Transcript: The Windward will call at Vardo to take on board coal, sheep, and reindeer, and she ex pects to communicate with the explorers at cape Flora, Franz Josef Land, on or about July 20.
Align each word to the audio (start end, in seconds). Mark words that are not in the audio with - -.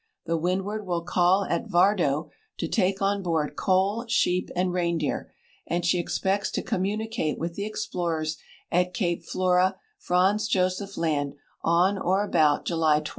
The 0.25 0.35
Windward 0.35 0.87
will 0.87 1.03
call 1.03 1.45
at 1.47 1.67
Vardo 1.69 2.31
to 2.57 2.67
take 2.67 3.03
on 3.03 3.21
board 3.21 3.55
coal, 3.55 4.05
sheep, 4.07 4.49
and 4.55 4.73
reindeer, 4.73 5.31
and 5.67 5.85
she 5.85 5.99
ex 5.99 6.17
pects 6.17 6.49
to 6.53 6.63
communicate 6.63 7.37
with 7.37 7.53
the 7.53 7.67
explorers 7.67 8.37
at 8.71 8.95
cape 8.95 9.23
Flora, 9.23 9.75
Franz 9.99 10.47
Josef 10.47 10.97
Land, 10.97 11.35
on 11.63 11.99
or 11.99 12.23
about 12.23 12.65
July 12.65 12.95
20. 13.01 13.09